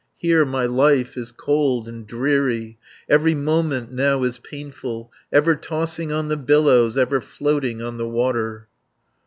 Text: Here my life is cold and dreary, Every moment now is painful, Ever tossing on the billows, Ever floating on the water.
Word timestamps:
Here 0.17 0.45
my 0.45 0.65
life 0.65 1.15
is 1.15 1.31
cold 1.31 1.87
and 1.87 2.07
dreary, 2.07 2.79
Every 3.07 3.35
moment 3.35 3.91
now 3.91 4.23
is 4.23 4.39
painful, 4.39 5.11
Ever 5.31 5.55
tossing 5.55 6.11
on 6.11 6.27
the 6.27 6.37
billows, 6.37 6.97
Ever 6.97 7.21
floating 7.21 7.83
on 7.83 7.99
the 7.99 8.09
water. 8.09 8.67